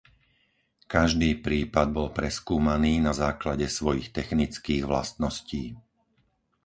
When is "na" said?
3.07-3.13